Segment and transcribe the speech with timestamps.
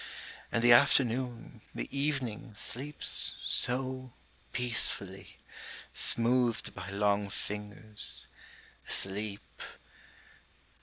[0.51, 4.13] And the afternoon, the evening, sleeps so
[4.51, 5.37] peacefully!
[5.93, 8.25] Smoothed by long fingers,
[8.89, 9.61] Asleep